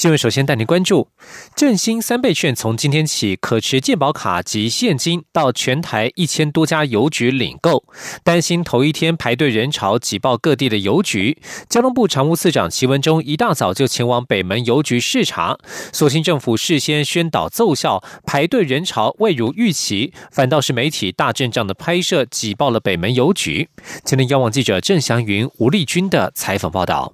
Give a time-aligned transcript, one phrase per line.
[0.00, 1.08] 新闻首先带您关注，
[1.54, 7.84] 振兴三倍券从今天起可持健保卡及现金到全台一千多家邮局领购，
[8.24, 11.36] 担心头一天排队人潮挤爆各地的邮局。
[11.68, 15.58] 交通部常务次长齐文忠一大早就前往北门邮局视察，
[15.92, 23.68] 所幸政府事先宣导奏效，排队人潮未如预期，反倒是媒体大阵仗的拍摄挤爆了北门邮局。
[24.06, 27.12] 前天央网记者郑祥云、吴丽君的采访报道。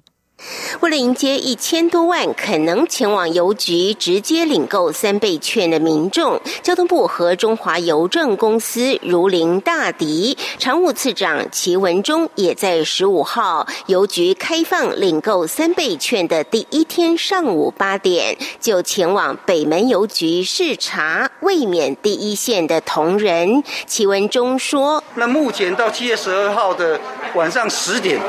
[0.81, 10.37] 为了迎接一千多万可能前往邮局直接领购三倍券的民众，交通部和中华邮政公司如临大敌。
[10.59, 23.63] 常务次长齐文忠也在十五号邮局开放领购三倍券的第一天上午八点，就前往北门邮局视察，卫冕第一线的同仁。
[23.87, 26.99] 齐文忠说：“那目前到七月十二号的
[27.33, 28.19] 晚上十点，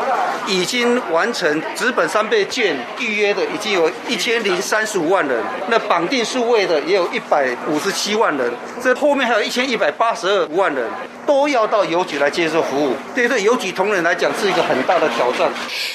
[0.47, 10.89] 已经完成直。”本三倍券预约的已经有一千零三十五万人，那绑定数位的也有一百五十七万人，这后面还有一千一百八十二万人。
[11.27, 15.47] 都要到邮局来接受服务，对这邮局同仁来讲是一个很大的挑战。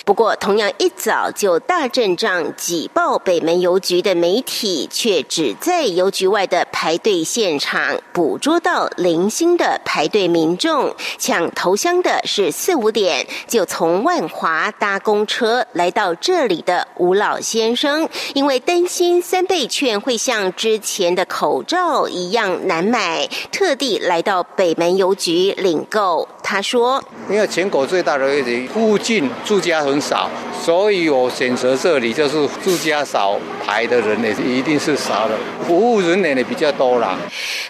[0.05, 10.95] 不过，同样一早就大阵仗挤爆北门邮局的媒体，却只在邮局外的排队现场捕捉到零星的排队民众。
[11.17, 25.13] 抢头香的是四五点就从万华搭公车来到这里的吴老先生，因为担心三倍券会像之前的口罩一样难买，特地来到北门邮。
[25.13, 30.27] 局领购，他说：“因为全国最大的问题，附近住家很少，
[30.59, 35.37] 所以我选择这里，就是住家少，排的人也一定是少的，
[35.67, 37.15] 服务人员也比较多啦。”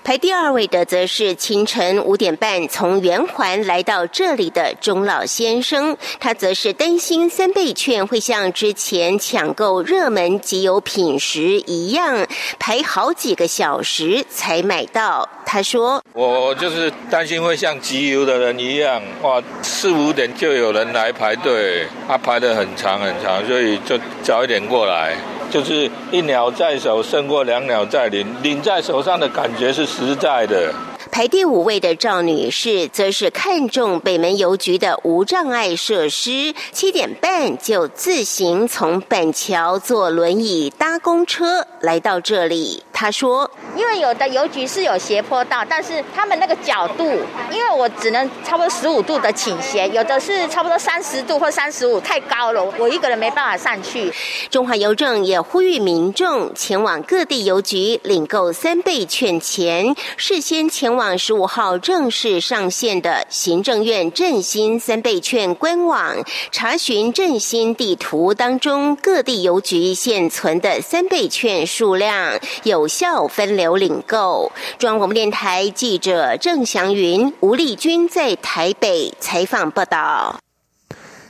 [0.05, 12.27] 排第二位的则是清晨五点半从圆环来到这里的钟老先生，他则是担心三倍券会像之前抢购热门集邮品时一样，
[12.59, 15.27] 排好几个小时才买到。
[15.43, 25.15] 他说：“我就是担心。”会像集邮的人一样，哇，四五点就有人来排队，他排的很长很长，所以就早一点过来，
[25.49, 30.71] 就是一鸟在手胜过两鸟在林，领在手上的感觉是实在的。
[31.13, 42.81] 排第五位的赵女士，则是看中北门邮局的无障碍设施，七点半就自行从板桥坐轮椅搭公车来到这里。
[43.03, 47.03] 她说：“因为有的邮局是有斜坡道，但是他们那个角度，
[47.51, 54.09] 因为我只能差不多十五度的倾斜，有的是差不多三十度或三十五，太高了，我一个人没办法上去。”
[54.49, 61.17] 中华邮政也呼吁民众前往各地邮局领购三倍券前，事先前往。
[61.17, 66.15] 十五号正式上线的行政院振兴三倍券官网，
[66.51, 74.51] 查询振兴地图当中各地邮局现存的三倍券数量，有效分流领购。
[74.77, 80.39] 中央广播电台记者郑祥云、吴丽君在台北采访报道。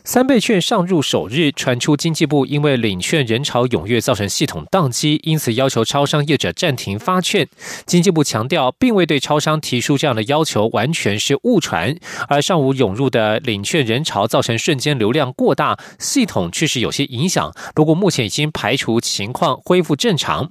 [0.04, 7.48] 三倍券上入首日，传出经济部因为领券人潮踊跃，造成系统宕机，因此要求超商业者暂停发券。
[7.86, 11.96] 经济部强调，并未对超商提出这样的要求，完全是误传。
[12.28, 17.54] 而上午涌入的领券人潮，造成瞬间流量过大，系统确实有些影响。
[17.74, 20.50] 不过目前已经排除情况，恢复正常。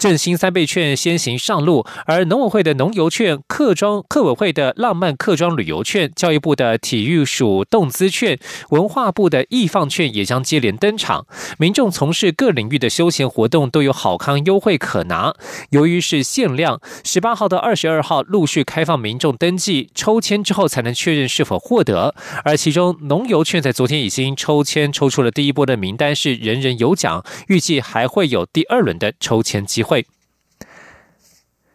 [0.00, 8.38] 振兴三倍券先行上路，而农委会的农游券、客庄客委会的浪漫客庄旅游券、教育部的体育署动资券、
[8.70, 11.26] 文化部的易放券也将接连登场。
[11.58, 15.34] 民众从事各领域的休闲活动都有好康优惠可拿。
[15.68, 22.14] 由于是限量，十八号到二十二号陆续开放民众登记抽签之后才能确认是否获得。
[22.42, 29.89] 而其中农游券在昨天已经抽签抽出了第一波的名单，是人人有奖，预计还会有第二轮的抽签机会。
[29.90, 30.06] 会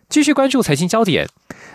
[0.07, 1.27] 继续关注财经焦点，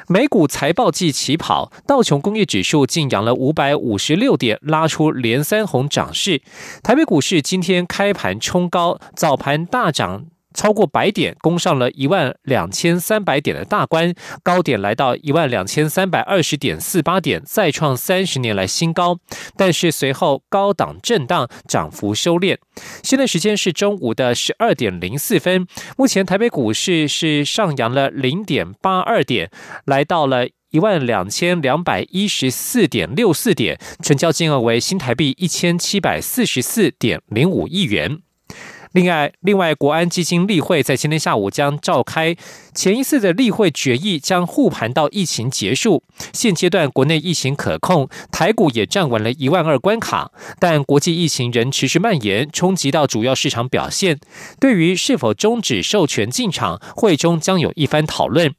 [0.08, 6.40] 美股财报季起跑，道琼工业指数竟扬了五百五十六点，拉出连三红涨势。
[6.82, 10.24] 台北股市今天开盘冲高，早盘大涨。
[10.54, 19.18] 超过百点，攻上了一万两千三百点的大关，高点来到一万两千三百二十点四八点，再创三十年来新高。
[19.56, 22.56] 但是随后高档震荡，涨幅收敛。
[23.02, 25.66] 现在时间是中午的十二点零四分，
[25.96, 29.50] 目前台北股市是上扬了零点八二点，
[29.84, 30.48] 来到了。
[30.70, 38.20] 一万两千两百一十四点六四点，成交金额为新台币一千七百四十四点零五亿元。
[38.92, 42.34] 另外，另外，国安基金例会在今天下午将召开。
[42.74, 46.02] 前一次的例会决议将护盘到疫情结束。
[46.32, 54.18] 现阶段国内疫情可控，台股也站稳了一万二关卡，但国际疫情仍持续蔓延，冲击到主要市场表现。
[54.58, 58.52] 对于是否终止授权进场，会中将有一番讨论。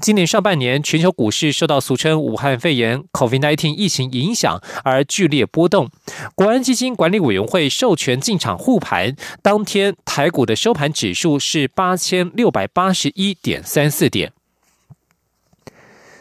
[0.00, 5.90] 今年上半年，全球股市受到俗称武汉肺炎 （COVID-19） 疫情影响而剧烈波动。
[6.34, 14.32] 国安基金管理委员会授权进场护盘，当天台股的收盘指数是八千六百八十一点三四点。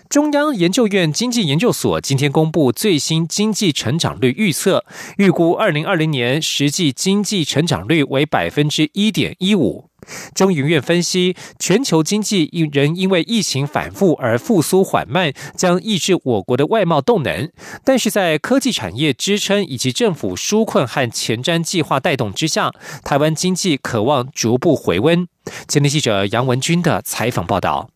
[0.08, 4.86] 中央研究院经济研究所今天公布最新经济成长率预测，
[5.18, 9.90] 预估二零二零年实际经济成长率为百分之一点一五。
[10.34, 17.50] 中研院分析，全球经济仍因为疫情反复而复苏缓慢，将抑制我国的外贸动能。
[17.84, 22.72] 但是在科技产业支撑以及政府纾困和前瞻计划带动之下，
[23.04, 25.28] 台湾经济渴望逐步回温。
[25.68, 27.95] 前天记者杨文军的采访报道。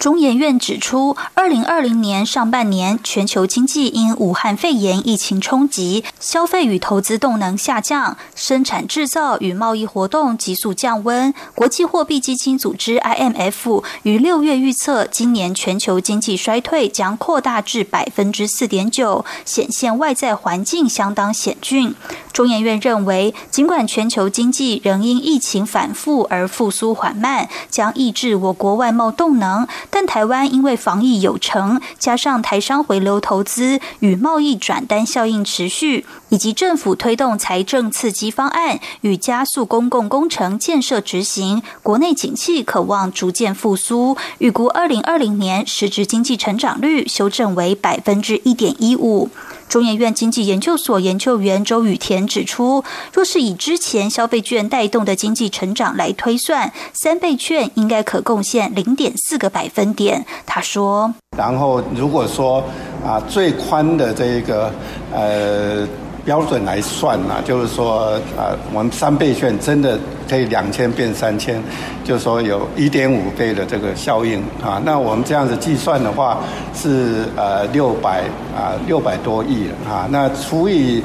[0.00, 11.34] 中研院指出，二零二零年上半年，全球经济因武汉肺炎疫情冲击，消费与投资动能下降，生产制造与贸易活动急速降温。
[11.54, 21.94] 国际货币基金组织 （IMF） 于六月预测，今年全球经济衰退将扩大至百分之四点九，显现外在环境相当险峻。
[22.32, 29.66] 中研院认为，尽管全球经济仍因疫情反复而复苏缓慢，将抑制我国外贸动能。
[29.90, 44.16] 但台湾因为防疫有成，加上台商回流投资与贸易转单效应持续，以及政府推动财政刺激方案与加速公共工程建设执行，国内景气渴望逐渐复苏。
[44.38, 49.28] 预估二零二零年实质经济成长率修正为百分之一点一五。
[49.70, 52.82] 中研院经济研究所研究员周雨田指出，
[53.14, 60.26] 若是以之前消费券带动的经济成长来推算，三倍券应该可贡献零点四个百分点。
[60.44, 62.64] 他说：“然后如果说
[63.06, 64.74] 啊最宽的这个
[65.14, 65.86] 呃。”
[66.24, 71.62] 标准来算呐，就是说，啊，我们三倍券真的可以两千变三千，
[72.04, 74.80] 就是说有一点五倍的这个效应啊。
[74.84, 76.38] 那我们这样子计算的话，
[76.74, 78.22] 是呃六百
[78.54, 80.06] 啊六百多亿啊。
[80.10, 81.02] 那除以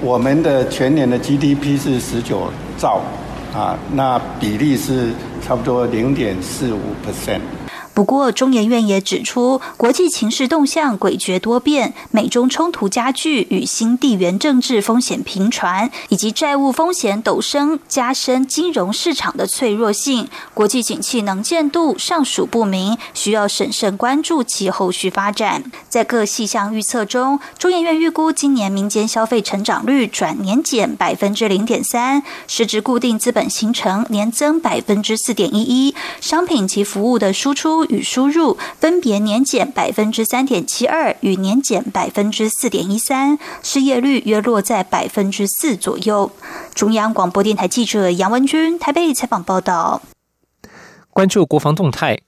[0.00, 3.00] 我们的全年的 GDP 是十九兆
[3.54, 5.08] 啊，那比例是
[5.42, 7.40] 差不多零点四五 percent。
[8.00, 20.26] 不过，中研院也指出，国际情势动向诡谲多变，美中冲突加剧与新地缘政治风险频传，以及债务风险陡升，加深金融市场的脆弱性。
[20.54, 25.62] 国际景气能见度尚属不明，需要审慎关注其后续发展。
[25.90, 37.84] 在各细项预测中，中研院预估今年民间消费成长率转年减百分之零点三，实质固定资本形成年增百分之四点一一，商品及服务的输出。
[37.90, 46.32] 与输入分别年减百分之三点七二与年减百分之四点一三，失业率约落在百分之四左右。
[46.74, 50.00] 中央广播电台记者杨文君台北采访报道。
[51.10, 52.20] 关注国防动态。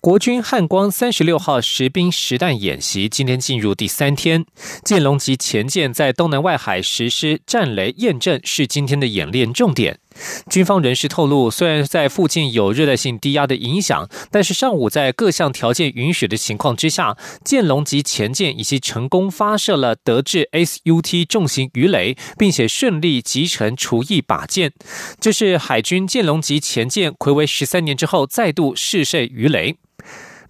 [0.00, 4.46] 国军汉光三十六号实兵实弹演习今天进入第三天，
[4.82, 9.99] 剑龙级前舰在东南外海实施战雷验证是今天的演练重点。
[10.48, 24.72] 军方人士透露，虽然在附近有热带性低压的影响，但是上午在各项条件允许的情况之下，剑龙级潜舰已经成功发射了德制 SUT 重型鱼雷，并且顺利集成除役靶舰。
[25.20, 29.76] 这是海军剑龙级潜舰暌违十三年之后再度试射鱼雷。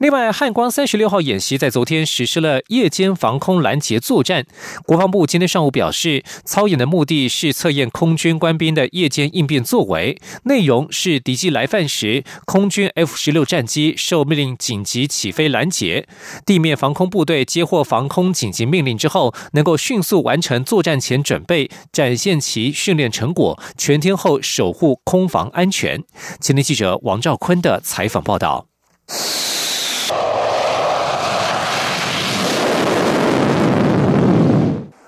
[0.00, 4.46] 另外，汉光三十六号演习在昨天实施了夜间防空拦截作战。
[4.86, 16.08] 国防部今天上午表示，操演的目的是测验空军官兵的夜间应变作为，内容是敌机来犯时，空军 F 十六战机受命令紧急起飞拦截，
[16.46, 26.02] 地面防空部队接获防空紧急命令之后，能够迅速完成作战前准备，展现其训练成果，全天候守护空防安全。
[26.40, 28.66] 前天记者王兆坤的采访报道。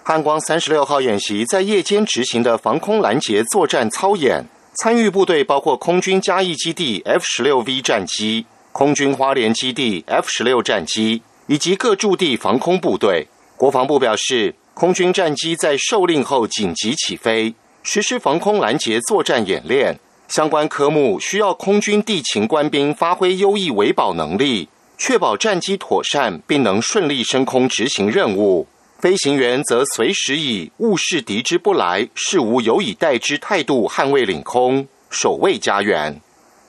[0.05, 4.45] 汉光三十六号演习在夜间执行的防空拦截作战操演，
[4.75, 13.29] 参与部队包括空军嘉义基地 F 十六 V 战机、空军花莲基地 F 十六战机以及各驻地防空部队。
[13.57, 17.55] 国防部表示，空军战机在受令后紧急起飞，
[17.85, 20.01] 实施防空拦截作战演练。
[20.27, 24.69] 相关科目需要空军地勤官兵发挥优异维保能力。
[24.99, 28.69] 确保战机妥善并能顺利升空执行任务。
[29.03, 36.21] 飞行员则随时以勿视敌之不来，事无有以待之态度捍卫领空，守卫家园。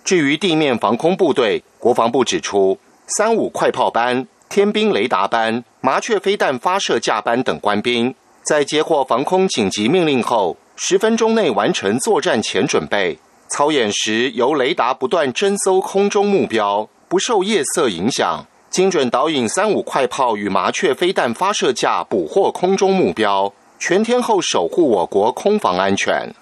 [0.04, 13.20] 至于地面防空部队，国防部指出，三五快炮班、天兵雷达班、麻雀飞弹发射架班等官兵，在接获防空紧急命令后，十分钟内完成作战前准备。
[13.52, 26.34] 操演时，由雷达不断侦搜空中目标，不受夜色影响，精准导引三五快炮与麻雀飞弹发射架，捕获空中目标，全天候守护我国空防安全。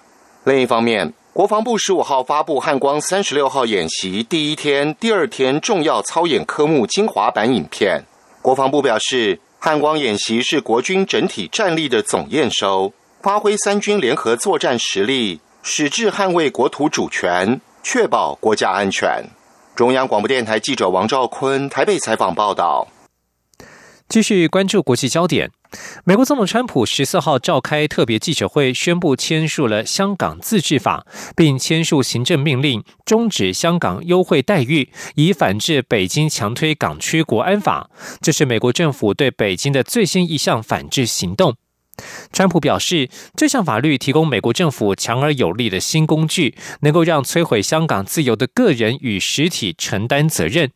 [0.44, 8.02] 另一方面，国防部十五号发布汉光三十六号演习第一天、第二天重要操演科目精华版影片。
[8.40, 19.22] 国防部表示，汉光演习是国军整体战力的总验收，发挥三军联合作战实力，矢志捍卫国土主权，确保国家安全。
[19.74, 22.86] 中央广播电台记者王兆坤台北采访报道。
[24.06, 25.50] 继续关注国际焦点。
[26.04, 37.88] 美国总统川普十四号召开特别记者会，宣布签署了香港自治法，并签署行政命令，终止香港优惠待遇，以反制北京强推港区国安法。
[38.20, 41.54] 这是美国政府对北京的最新一项反制行动。
[42.32, 50.70] 川普表示，这项法律提供美国政府强而有力的新工具，能够让摧毁香港自由的个人与实体承担责任。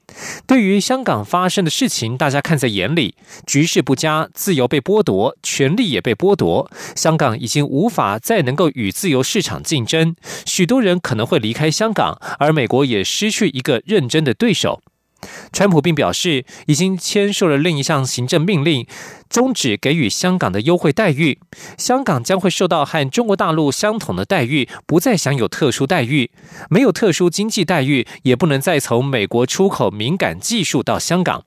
[0.46, 3.14] 对于香港发生的事情，大家看在眼里，
[3.46, 14.82] 局势不佳，自由被剥夺，权利也被剥夺，香港已经无法再能够与自由市场竞争，许多人可能会离开香港，而美国也失去一个认真的对手。
[15.52, 18.86] 川普并表示，已经签署了另一项行政命令，
[19.28, 21.38] 终止给予香港的优惠待遇。
[21.78, 26.30] 香港将会受到和中国大陆相同的待遇，不再享有特殊待遇，
[26.68, 31.44] 没有特殊经济待遇，也不能再从美国出口敏感技术到香港。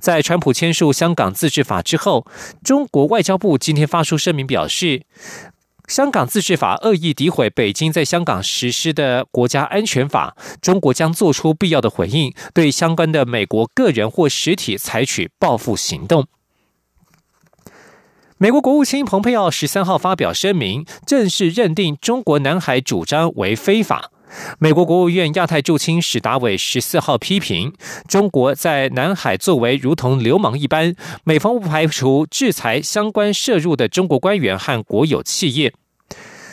[0.00, 2.26] 在川普签署香港自治法之后，
[2.64, 5.02] 中国外交部今天发出声明表示。
[5.90, 16.28] 香港自治法恶意诋毁北京在香港实施的国家安全法，中国将做出必要的回应，对相关的美国个人或实体采取报复行动。
[18.38, 24.12] 美国国务卿蓬佩奥十三号发表声明，正式认定中国南海主张为非法。
[24.60, 27.74] 美国国务院亚太驻青史达伟十四号批评
[28.06, 30.94] 中国在南海作为如同流氓一般，
[31.24, 35.74] 美方不排除制裁相关涉入的中国官员和国有企业。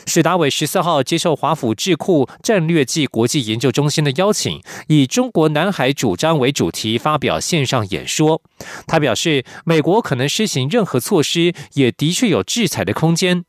[0.08, 8.40] 史达伟十四号接受华府智库战略暨国际研究中心的邀请，以中国南海主张为主题发表线上演说。
[8.86, 13.44] 他表示，美国可能施行任何措施，也的确有制裁的空间。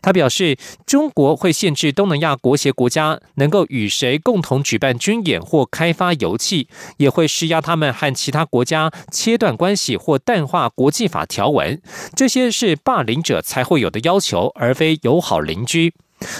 [0.00, 0.56] 他表示，
[0.86, 6.68] 中国会限制东南亚国协国家能够与谁共同举办军演或开发油气，
[6.98, 11.82] 也会施压他们和其他国家切断关系或淡化国际法条文。
[12.14, 15.92] 这些是霸凌者才会有的要求，而非友好邻居。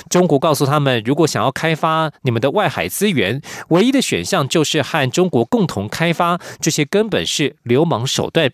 [0.08, 8.50] 中国告诉他们，如果想要开发你们的外海资源，唯一的选项就是和中国共同开发，这些根本是流氓手段。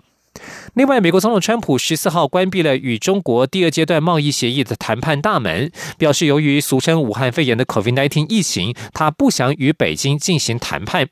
[0.75, 11.08] 另外，美国总统川普十四号关闭了与中国第二阶段贸易协议的谈判大门，表示由于俗称武汉肺炎的 COVID-19 疫情，他不想与北京进行谈判。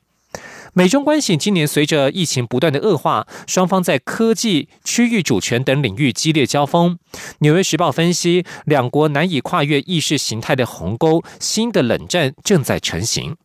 [0.73, 6.97] 美中关系今年随着疫情不断的恶化，双方在科技、区域主权等领域激烈交锋。
[7.39, 13.35] 纽约时报分析，两国难以跨越意识形态的鸿沟，新的冷战正在成型。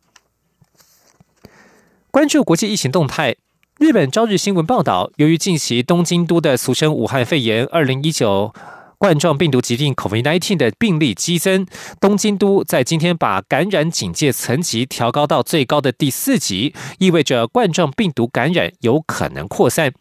[2.11, 3.35] 关注国际疫情动态，
[3.79, 8.53] 日本朝日新闻报道，由于近期东京都的俗称武汉肺炎二零一九。
[8.97, 11.65] 冠状病毒疾病 （COVID-19） 的病例激增，
[11.99, 19.93] 东京都在今天把感染警戒层级调高到最高的第四级，意味着冠状病毒感染有可能扩散。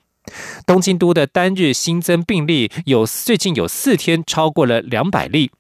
[0.67, 5.51] 东京都的单日新增病例有最近有四天超过了两百例。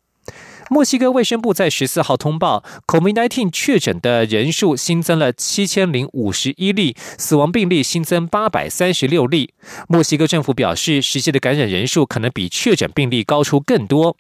[0.75, 9.54] 墨西哥卫生部在十四号通报，COVID-19 确诊的人数新增了七千零五十一例，死亡病例新增八百三十六例。
[9.88, 14.16] 墨西哥政府表示，实际的感染人数可能比确诊病例高出更多。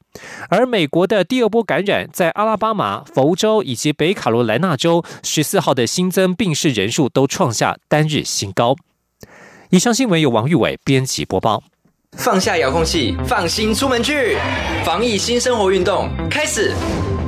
[0.48, 8.76] 而美国的第二波感染，在阿拉巴马、佛州以及北卡罗来纳州，十四号的新增病逝人数都创下单日新高。
[9.70, 11.64] 以上新闻由王玉伟编辑播报。
[12.16, 14.38] 放下遥控器，放心出门去。
[14.84, 16.72] 防疫新生活运动开始，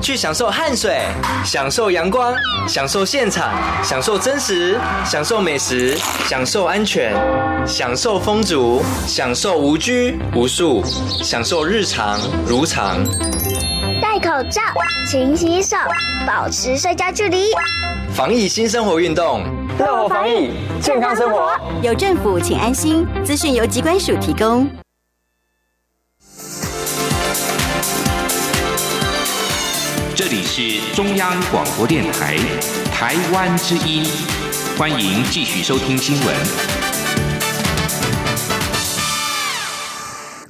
[0.01, 1.01] 去享受汗水，
[1.45, 2.35] 享受阳光，
[2.69, 3.53] 享受现场，
[3.83, 5.97] 享受真实，享受美食，
[6.29, 7.13] 享受安全，
[7.67, 10.83] 享受风足，享受无拘无束，
[11.23, 13.05] 享受日常如常。
[14.01, 14.61] 戴口罩，
[15.07, 15.77] 勤洗手，
[16.27, 17.47] 保持社交距离。
[18.15, 19.43] 防疫新生活运动。
[19.79, 20.51] 乐活防疫，
[20.81, 21.53] 健康生活。
[21.83, 23.07] 有政府，请安心。
[23.25, 24.69] 资讯由机关署提供。
[30.15, 32.37] 这里是中央广播电台
[32.93, 34.05] 台湾之音，
[34.79, 36.86] 欢迎继续收听新闻。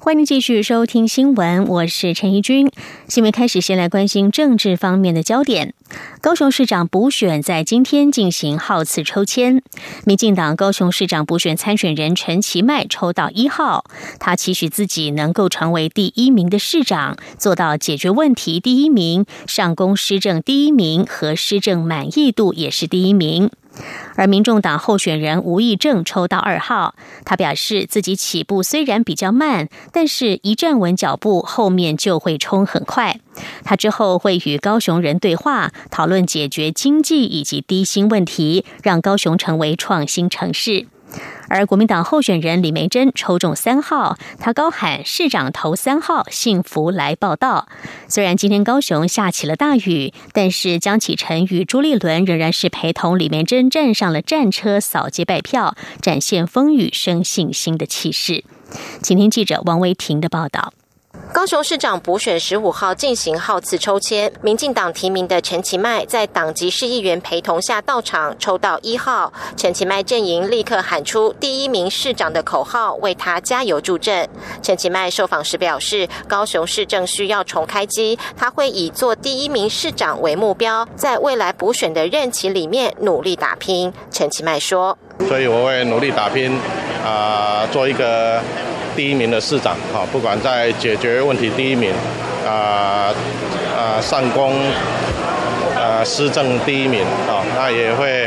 [0.07, 2.71] 欢迎继续收听新闻，我是陈怡君。
[3.09, 5.75] 新闻开始，先来关心政治方面的焦点。
[6.21, 9.61] 高雄市长补选在今天进行号次抽签，
[10.05, 13.85] 民进党高雄市长补选参选人陈其迈抽到一号，
[14.21, 23.51] 他期许自己能够成为第一名的市长，做到解决问题第一名、上工施政第一名和施政满意度也是第一名。
[24.15, 33.21] 而民众党候选人吴益政抽到二号，他表示自己起步虽然比较慢，但是一站稳脚步，后面就会冲很快。
[33.65, 40.87] 他之后会与高雄人对话，讨论解决经济以及低薪问题，让高雄成为创新城市。
[41.49, 47.69] 而国民党候选人李梅珍抽中三号，他高喊“市长投三号，幸福来报道”。
[48.09, 58.45] 虽然今天高雄下起了大雨，但是江启臣与朱立伦仍然是陪同李梅珍站上了战车，扫街拜票，展现风雨生信心的气势。
[59.01, 60.73] 请听记者王维婷的报道。
[61.37, 69.31] 高雄市长补选十五号进行号次抽签，民进党提名的陈其迈在党籍市议员陪同下到场，抽到一号。
[69.55, 74.27] 陈其迈阵营立刻喊出“第一名市长”的口号，为他加油助阵。
[74.63, 83.93] 陈其迈受访时表示，高雄市政需要重开机，他会以做第一名市长为目标，在未来补选的任期里面努力打拼。
[84.11, 84.97] 陈其迈说
[85.29, 86.59] ：“所以我会努力打拼，
[87.05, 88.41] 啊，做一个。”
[88.97, 91.93] 第一名的市长，哈，不管在解决问题第一名，
[92.49, 93.13] 啊
[93.77, 94.55] 啊上工，
[95.77, 98.27] 呃施政第一名，啊，那也会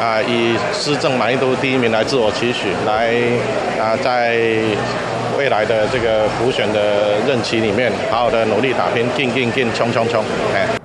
[0.00, 3.14] 啊以施政满意度第一名来自我期许，来
[3.80, 4.36] 啊在
[5.38, 10.77] 未来的这个补选的任期里面，好好的努力打拼，进进进，冲冲冲，哎。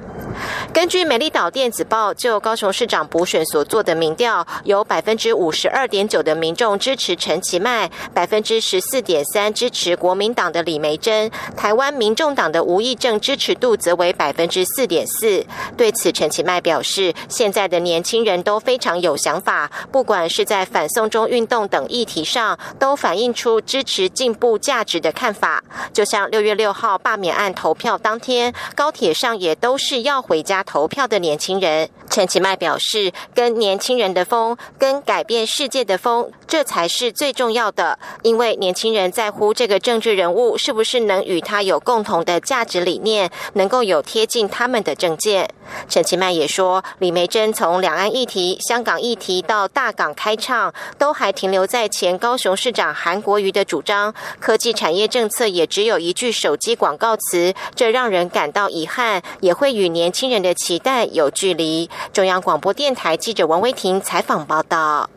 [0.83, 15.45] 根据美丽岛电子报就高雄市长补选所做的民调，有百分之五十二点九的民众支持陈其迈，百分之十四点三支持国民党的李梅珍，台湾民众党的吴益政支持度则为百分之四点四。
[15.77, 25.63] 对此，陈其迈表示，现在的年轻人都非常有想法，不管是在反送中运动等议题上，都反映出支持进步价值的看法。
[25.93, 30.61] 就像六月六号罢免案投票当天，高铁上也都是要回家。
[30.73, 37.99] 投票的年轻人，陈其迈表示，跟年轻人的风，跟改变世界的风，这才是最重要的。
[38.23, 45.47] 因为年轻人在乎这个政治人物是不是能与他有共同的价值理念，能够有贴近他们的政见。
[45.89, 54.13] 陈其迈也说，李梅珍从两岸议题、香港议题到大港开唱，都还停留在前高雄市长韩国瑜的主张。
[54.39, 61.89] 科技产业政策也只有一句手机广告词，这让人感到遗憾，也会与年轻人的期待有距离。
[62.11, 65.09] 中央广播电台记者王威婷采访报道。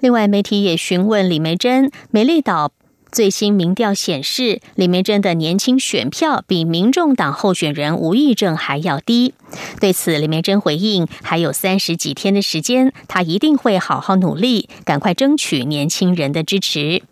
[0.00, 2.70] 另外，媒体也询问李梅珍，美丽岛。
[3.12, 9.34] 最新民调显示，李梅珍的年轻选票比民众党候选人吴益政还要低。
[9.80, 17.02] 对此，李梅珍回应：“还有三十几天的时间，他一定会好好努力，赶快争取年轻人的支持。”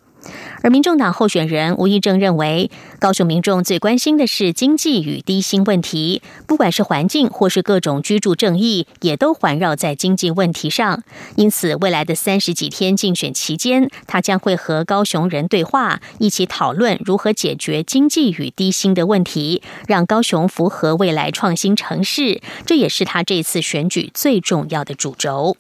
[0.63, 11.03] 而民众党候选人吴益政认为，高雄民众最关心的是经济与低薪问题，不管是环境或是各种居住正义，也都环绕在经济问题上。
[11.37, 22.41] 因此，未来的三十几天竞选期间，他将会和高雄人对话，一起讨论如何解决经济与低薪的问题，让高雄符合未来创新城市。
[22.67, 25.57] 这也是他这次选举最重要的主轴。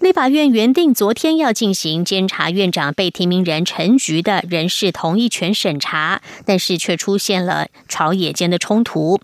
[0.00, 9.20] 立法院原定昨天要进行监察院长被提名人陈菊的人事同意权审查，但是却出现了朝野间的冲突。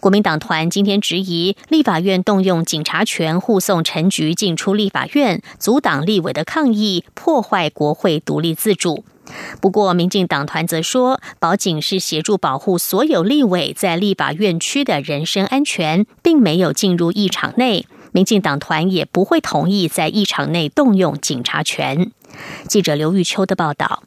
[0.00, 9.04] 国民党团今天质疑立法院动用警察权护送陈菊进出立法院，阻挡立委的抗议，破坏国会独立自主。
[9.60, 17.86] 不过，民进党团则说，保警是协助保护所有立委在立法院区的人身安全，并没有进入议场内。
[18.12, 22.12] 民进党团也不会同意在议场内动用警察权。
[22.68, 24.04] 记者刘玉秋的报道。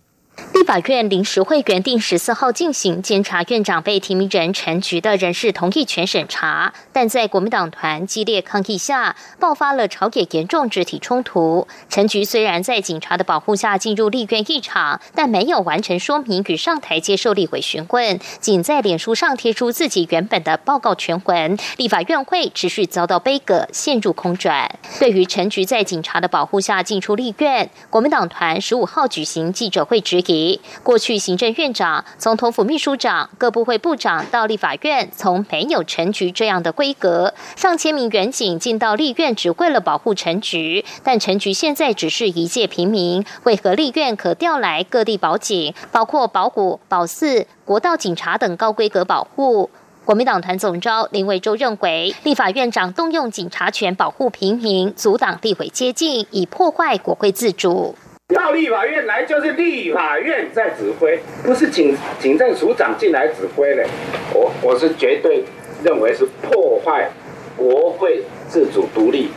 [0.53, 11.67] 立法院临时会原定十四号进行监察院长被提名人陈菊的人事同意权审查，但在国民党团激烈抗议下，爆发了朝野严重肢体冲突。
[11.89, 21.57] 陈菊虽然在警察的保护下进入立院议场，但没有完成说明与上台接受立委询问，仅在脸书上贴出自己原本的报告全文。
[21.77, 24.79] 立法院会持续遭到杯葛，陷入空转。
[24.99, 30.59] 对于陈菊在警察的保护下进出立院，国民党团十五号举行记者会质疑。
[30.83, 37.33] 过去行政院长、总统府秘书长、各部会部长到立法院，从没有陈局这样的规格。
[37.55, 49.69] 上千名员警进到立院，只为了保护陈局，但陈局现在只是一介平民，为何立院可调来各地保警，包括保谷、保四、国道警察等高规格保护？
[50.03, 57.95] 国民党团总召林维洲认为，立法院长动用警察权保护平民，阻挡立委接近，以破坏国会自主。
[58.33, 63.85] 到立法院来就是立法院在指挥，不是警警政署长进来指挥的。
[64.33, 65.43] 我我是绝对
[65.83, 67.07] 认为是破坏
[67.55, 69.29] 国会自主独立。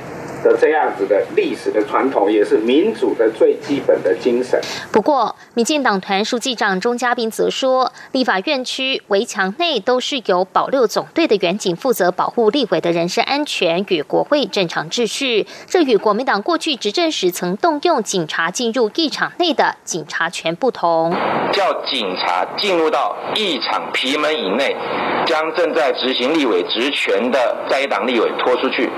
[0.43, 4.61] 的这样子的历史的传统，也是民主的最基本的精神。
[4.93, 21.15] 不过，民进党团书记长钟嘉宾则说，立法院区围墙内都是由保六总队的员警负责保护立委的人身安全与国会正常秩序，这与国民党过去执政时曾动用警察进入议场内的警察权不同。
[21.53, 24.77] 叫警察进入到议场皮门以内，
[25.25, 28.91] 将正在执行立委职权的在党立委拖出去，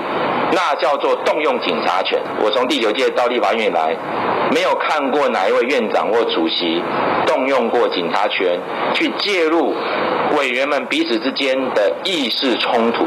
[0.51, 1.11] 那叫做。
[1.23, 3.95] 动动用警察权，我从第九届到立法院来，
[4.53, 6.83] 没有看过哪一位院长或主席
[7.25, 8.59] 动用过警察权
[8.93, 9.73] 去介入
[10.37, 13.05] 委员们彼此之间的意识冲突。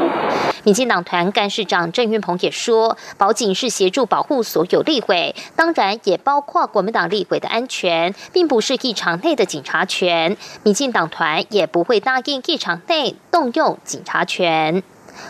[0.63, 10.35] 民进党团干事长郑运鹏也说，保警是协助保护所有立委，当然也包括国民党立委的安全，并不是议场内的警察权。
[10.63, 14.81] 民进党团也不会答应议场内动用警察权。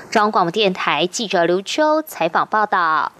[0.10, 3.12] 中央广播电台记者刘秋采访报道。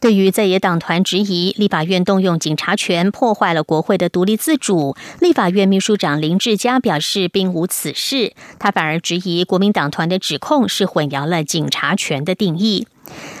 [0.00, 12.86] 对于在野党团质疑立法院动用警察权破坏了国会的独立自主，立法院秘书长林志嘉表示并无此事，他反而质疑国民党团的指控是混淆了警察权的定义。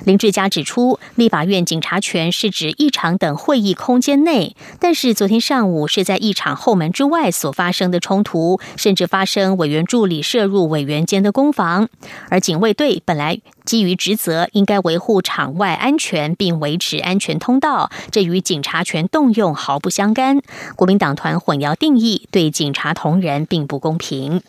[0.04, 11.88] 林志嘉指出，立法院警察权是指议场等会议空间内，但是昨天上午是在议场后门之外所发生的冲突，甚至发生委员助理涉入委员间的攻防，
[12.28, 20.40] 而警卫队本来基于职责应该维护场外安全并维持安全通道，这与警察权动用毫不相干。
[20.76, 24.42] 国民党团混淆定义，对警察同仁并不公平。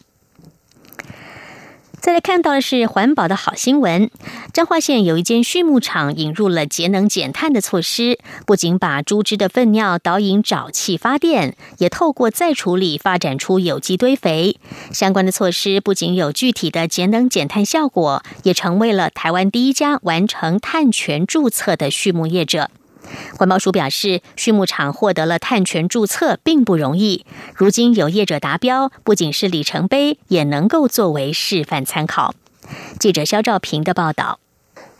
[2.01, 4.09] 再来看到的是环保的好新闻。
[4.53, 14.57] 彰化县有一间畜牧场引入了节能减碳的措施，不仅把猪只的粪尿导引沼气发电，也透过再处理发展出有机堆肥。
[14.91, 22.69] 相关的措施不仅有具体的节能减碳效果，也成为了台湾第一家完成碳权注册的畜牧业者。
[23.37, 27.25] 环保署表示，畜牧场获得了碳权注册并不容易。
[27.55, 32.35] 如今有业者达标，不仅是里程碑，也能够作为示范参考。
[32.99, 34.39] 记者肖兆平的报道。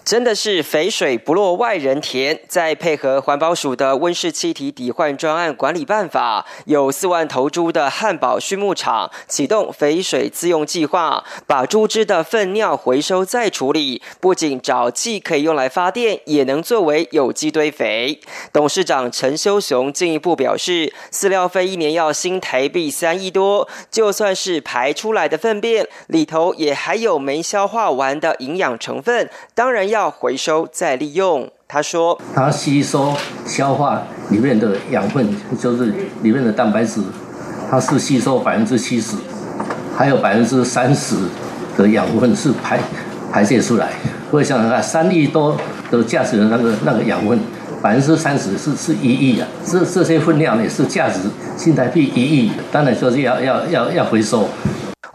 [0.10, 2.40] 真的是肥水不落外人田。
[2.48, 18.20] 再配合环保署的温室气体抵换专案管理办法，有四万头猪的汉堡畜牧场启动肥水自用计划，把猪只的粪尿回收再处理，不仅沼气可以用来发电，也能作为有机堆肥。
[18.52, 29.99] 董事长陈修雄进一步表示，饲料费一年要新台币三亿多，就算是排出来的粪便里头也还有没消化完的营养成分，当然要。
[30.00, 33.14] 要回收再利用，他说：“它吸收
[33.46, 35.28] 消化里面的养分，
[35.60, 37.02] 就是里面的蛋白质，
[37.70, 39.18] 它是吸收百分之七十，
[39.98, 41.18] 还有百分之三十
[41.78, 42.80] 的养分是排
[43.30, 43.90] 排泄出来。
[44.32, 45.58] 我想想看，三亿多
[45.92, 47.38] 的价值的那个那个养分，
[47.82, 51.20] 百分之三十是是一亿啊，这这些分量也是价值
[51.58, 54.48] 新台币一亿，当然说是要要要要回收。”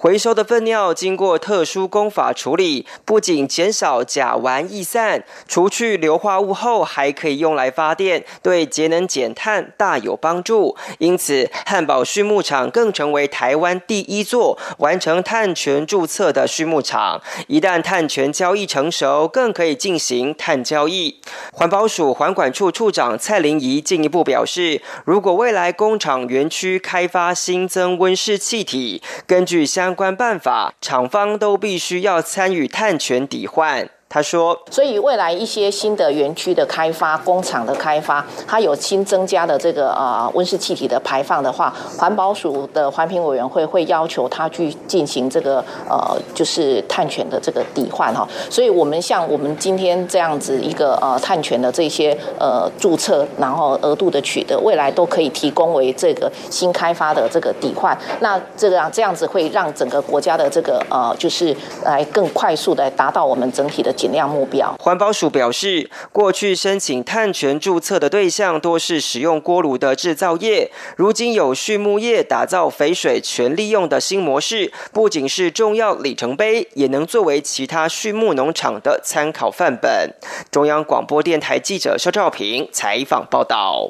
[0.05, 10.77] 回收的粪尿经过特殊工法处理，不仅减少甲烷逸散，除去硫化物后，还可以用来发电，对节能减碳大有帮助。
[10.99, 17.23] 因此，汉堡畜牧场更成为台湾第一座完成碳权注册的畜牧场。
[17.47, 21.19] 一旦碳权交易成熟，更可以进行碳交易。
[21.51, 33.88] 环保署环管处处长蔡玲仪进一步表示，如果未来工厂园区开发新增温室气体，根据相关办法，厂方都必须要参与碳权抵换。
[34.14, 45.57] 他说：“所以未来一些新的园区的开发、工厂的开发，它有新增加的这个呃温室气体的排放的话，环保署的环评委员会会要求他去进行这个
[45.90, 48.24] 呃就是碳权的这个抵换哈。
[48.48, 57.98] 所以我们像我们今天这样子一个呃碳权的这些呃注册，然后额度的取得，未来都可以提供为这个新开发的这个抵换。
[58.20, 61.53] 那这个这样子会让整个国家的这个呃就是
[61.85, 64.77] 来更快速的达到我们整体的减量目标。
[64.79, 80.11] 环保署表示，过去申请碳权注册的对象多是使用锅炉的制造业，如今有畜牧业打造肥水全利用的新模式，不仅是重要里程碑，也能作为其他畜牧农场的参考范本。
[80.51, 83.88] 中央广播电台记者肖兆平采访报道。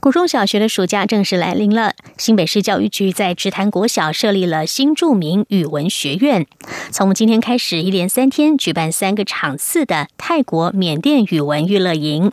[0.00, 1.92] 国中小学的暑假正式来临了。
[2.16, 6.46] 新北市教育局在直潭国小设立了新著名语文学院，
[6.90, 12.32] 从今天开始，一连三天举办三个场次的泰国、缅甸语文娱乐营。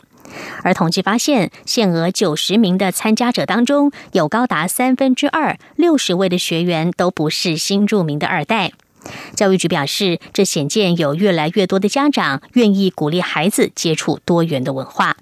[0.62, 8.72] 而统计发现，限额九十名的参加者当中，有高达三分之二，六十位的学员都不是新著名的二代。
[9.36, 15.16] 教育局表示，这显见有越来越多的家长愿意鼓励孩子接触多元的文化。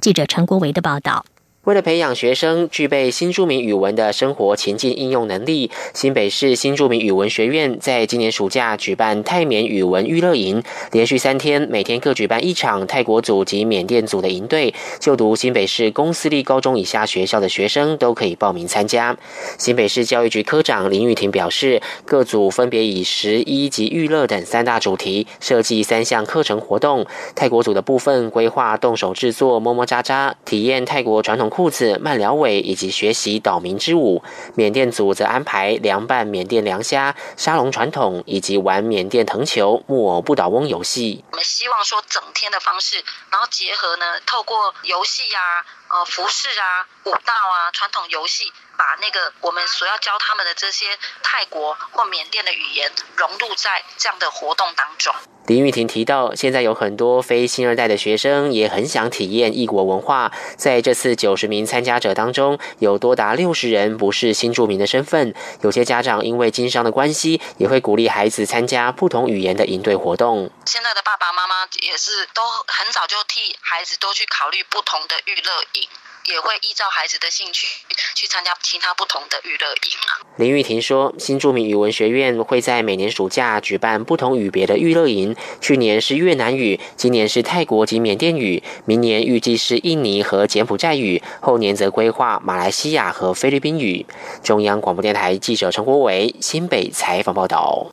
[0.00, 1.24] 记者陈国维的报道。
[1.64, 14.74] 为了培养学生具备新著名语文的生活情境应用能力，新北市新著名语文学院在今年暑假举办泰缅语文娱乐营，连续三天，每天各举办一场泰国组及缅甸组的营队。
[15.00, 19.16] 就读新北市公私立高中以下学校的学生都可以报名参加。
[19.56, 27.06] 新北市教育局科长林玉婷表示，各组分别以十一及娱乐等三大主题设计三项课程活动。
[27.34, 31.50] 泰国组的部分规划动手制作么么喳喳，体验泰国传统。
[31.54, 34.24] 裤子、慢聊尾以及学习岛民之舞。
[34.56, 41.24] 缅甸组则安排凉拌缅甸凉虾、沙龙传统，以及玩缅甸藤球、木偶不倒翁游戏。
[41.30, 42.96] 我们希望说整天的方式，
[43.30, 50.86] 然后结合呢，透过游戏啊、呃服饰啊、舞蹈啊、传统游戏，把那个我们所要教他们的这些
[51.22, 55.14] 泰国或缅甸的语言融入在这样的活动当中。
[55.46, 60.32] 林玉婷提到，现在有很多非新二代的学生也很想体验异国文化。
[60.56, 65.34] 在这次九十名参加者当中，有多达六十人不是新住民的身份。
[65.60, 70.50] 有些家长因为经商的关系，也会鼓励孩子参加不同语言的营队活动。
[70.64, 75.86] 现在的爸爸妈妈也是都很早就替孩子都去考虑不同的娱乐营。
[76.26, 77.66] 也会依照孩子的兴趣
[78.14, 80.24] 去参加其他不同的娱乐营啊。
[80.36, 94.06] 林玉婷说，新著名语文学院会在每年暑假举办不同语别的娱乐营，去年是越南语，今年是泰国及缅甸语，明年预计是印尼和柬埔寨语，后年则规划马来西亚和菲律宾语。
[94.42, 97.92] 中央广播电台记者陈国伟新北采访报道。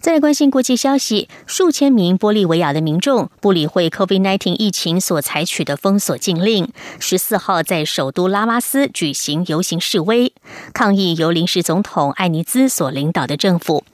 [0.00, 10.32] 再来关心国际消息，数千名玻利维亚的民众不理会 COVID-19 疫情所采取的封锁禁令，十四号在首都拉巴斯举行游行示威，
[10.72, 13.84] 抗议由临时总统艾尼兹所领导的政府。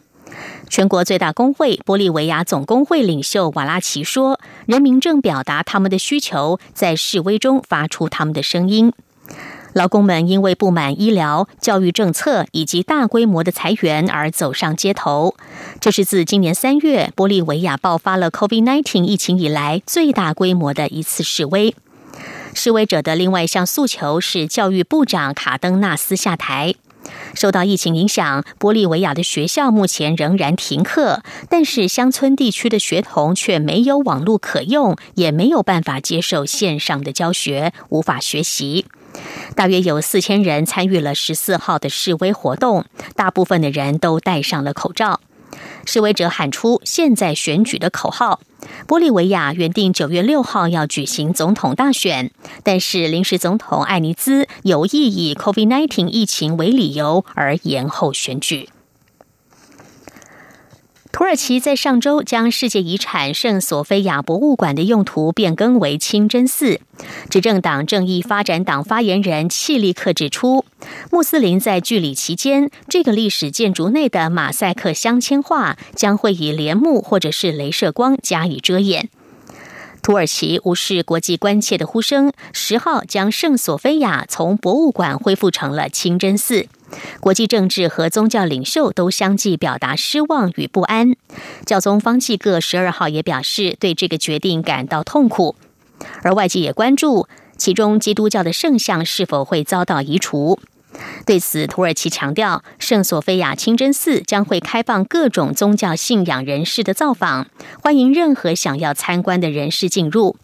[0.71, 8.93] 全国最大工会玻利维亚总工会领袖瓦拉奇说：“人民正表达他们的需求，在示威中发出他们的声音。”
[9.77, 15.37] 劳工们因为不满医疗、教育政策以及大规模的裁员而走上街头。
[15.79, 21.75] 这是自今年三月玻利维亚爆发了 COVID-19 疫情以来最大规模的一次示威。
[22.55, 26.75] 示威者的另外一项诉求是教育部长卡登纳斯下台。
[27.35, 38.87] 受到疫情影响，玻利维亚的学校目前仍然停课，但是乡村地区的学童却没有网络可用，也没有办法接受线上的教学，无法学习。
[39.55, 45.21] 大约有四千人参与了十四号的示威活动，大部分的人都戴上了口罩。
[45.85, 48.41] 示威者喊出“现在选举”的口号。
[48.89, 52.33] 玻利维亚原定九月六号要举行总统大选，
[52.65, 58.69] 但是临时总统艾尼兹有意以 COVID-19 疫情为理由而延后选举。
[61.17, 66.79] 土耳其在上周将世界遗产圣索菲亚博物馆的用途变更为清真寺。
[67.31, 70.67] 执政党正义发展党发言人契利克指出，
[71.11, 79.09] 穆斯林在聚礼期间，这个历史建筑内的马赛克镶嵌画将会以帘幕或者是镭射光加以遮掩。
[80.03, 86.67] 土耳其无视国际关切的呼声，十号将圣索菲亚从博物馆恢复成了清真寺。
[87.21, 91.15] 国际政治和宗教领袖都相继表达失望与不安。
[91.65, 95.57] 教宗方济各十二号也表示对这个决定感到痛苦，
[96.23, 100.59] 而外界也关注其中基督教的圣像是否会遭到移除。
[101.27, 107.49] 对此，土耳其强调，圣索菲亚清真寺将会开放各种宗教信仰人士的造访，
[107.83, 110.37] 欢迎任何想要参观的人士进入。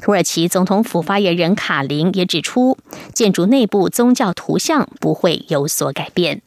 [0.00, 2.78] 土耳其总统府发言人卡林也指出，
[3.12, 6.42] 建筑内部宗教图像不会有所改变。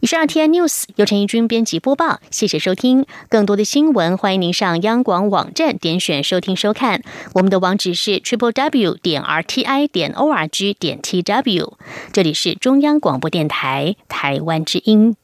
[0.00, 3.04] 以上 T N News 由陈怡君编辑播报，谢谢收听。
[3.28, 7.02] 更多的新闻，欢迎您上央广网站点选收听收看。
[7.34, 11.76] 我们的网址是 triple w 点 r t i 点 o r g 点 t w。
[12.12, 15.16] 这里是中央广播电台台湾之音。